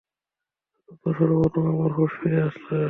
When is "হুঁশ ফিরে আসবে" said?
1.91-2.77